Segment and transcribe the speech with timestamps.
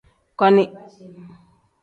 [0.39, 0.63] Koni.